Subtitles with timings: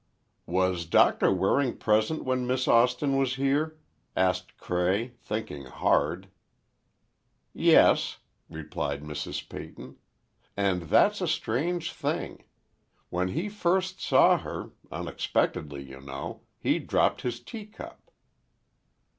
[0.47, 3.77] "Was Doctor Waring present when Miss Austin was here?"
[4.15, 6.27] asked Cray, thinking hard.
[7.53, 8.17] "Yes,"
[8.49, 9.47] replied Mrs.
[9.47, 9.97] Peyton,
[10.57, 12.43] "and that's a strange thing.
[13.11, 18.09] When he first saw her—unexpectedly, you know—he dropped his teacup."